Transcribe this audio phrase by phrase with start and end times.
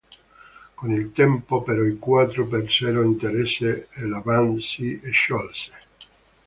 [0.73, 5.73] Con il tempo, però, i quattro persero interesse e la band si sciolse.